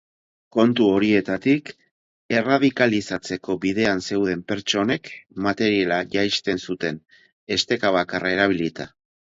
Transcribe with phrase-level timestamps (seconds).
[0.55, 1.69] Kontu horietatik
[2.37, 5.13] erradikalizatzeko bidean zeuden pertsonek
[5.51, 7.01] materiala jaisten zuten,
[7.59, 8.93] esteka bakarra erabilita.